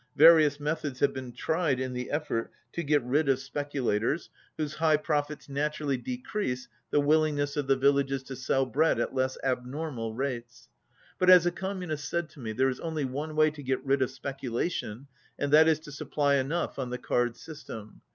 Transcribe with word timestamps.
Various 0.15 0.59
methods 0.59 0.99
have 1.01 1.13
been 1.13 1.31
tried 1.31 1.79
in 1.79 1.93
the 1.93 2.09
effort 2.09 2.51
to 2.73 2.81
get 2.81 3.03
rid 3.03 3.29
of 3.29 3.37
specu 3.37 3.83
41 3.83 3.87
lators, 3.99 4.29
whose 4.57 4.73
high 4.73 4.97
profits 4.97 5.47
naturally 5.47 5.95
decrease 5.95 6.67
the 6.89 6.99
willingness 6.99 7.55
of 7.55 7.67
the 7.67 7.75
villages 7.75 8.23
to 8.23 8.35
sell 8.35 8.65
bread 8.65 8.99
at 8.99 9.13
less 9.13 9.37
abnormal 9.43 10.15
rates. 10.15 10.69
But 11.19 11.29
as 11.29 11.45
a 11.45 11.51
Communist 11.51 12.09
said 12.09 12.29
to 12.29 12.39
me, 12.39 12.51
"There 12.51 12.69
is 12.69 12.79
only 12.79 13.05
one 13.05 13.35
way 13.35 13.51
to 13.51 13.61
get 13.61 13.85
rid 13.85 14.01
of 14.01 14.09
speculation, 14.09 15.05
and 15.37 15.53
that 15.53 15.67
is 15.67 15.79
to 15.81 15.91
supply 15.91 16.37
enough 16.37 16.79
on 16.79 16.89
the 16.89 16.97
card 16.97 17.37
system. 17.37 18.01